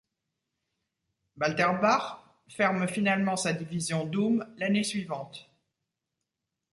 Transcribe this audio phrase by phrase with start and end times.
[1.37, 5.51] Walterbach ferme finalement sa division doom l'année suivante.